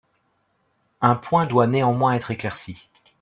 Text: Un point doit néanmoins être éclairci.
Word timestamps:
Un 1.01 1.13
point 1.13 1.45
doit 1.45 1.67
néanmoins 1.67 2.15
être 2.15 2.31
éclairci. 2.31 2.89